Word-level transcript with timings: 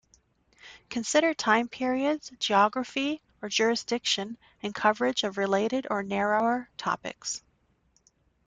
Consider 0.89 1.31
time 1.35 1.67
periods, 1.67 2.31
geography 2.39 3.21
or 3.39 3.49
jurisdiction 3.49 4.35
and 4.63 4.73
coverage 4.73 5.23
of 5.23 5.37
related 5.37 5.85
or 5.91 6.01
narrower 6.01 6.67
topics. 6.75 7.43